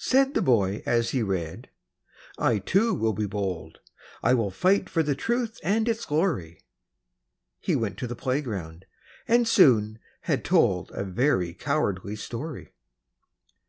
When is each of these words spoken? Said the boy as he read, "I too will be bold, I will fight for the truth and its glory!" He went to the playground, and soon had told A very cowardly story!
Said 0.00 0.34
the 0.34 0.42
boy 0.42 0.82
as 0.84 1.10
he 1.10 1.22
read, 1.22 1.70
"I 2.36 2.58
too 2.58 2.92
will 2.94 3.12
be 3.12 3.26
bold, 3.26 3.78
I 4.20 4.34
will 4.34 4.50
fight 4.50 4.90
for 4.90 5.04
the 5.04 5.14
truth 5.14 5.60
and 5.62 5.88
its 5.88 6.04
glory!" 6.04 6.64
He 7.60 7.76
went 7.76 7.96
to 7.98 8.08
the 8.08 8.16
playground, 8.16 8.86
and 9.28 9.46
soon 9.46 10.00
had 10.22 10.44
told 10.44 10.90
A 10.90 11.04
very 11.04 11.54
cowardly 11.54 12.16
story! 12.16 12.72